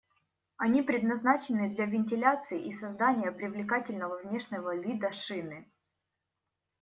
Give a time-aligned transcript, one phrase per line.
[0.57, 5.71] Они предназначены для вентиляции и создания привлекательного внешнего вида шины.